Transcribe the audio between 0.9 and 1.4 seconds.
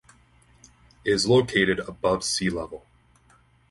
It is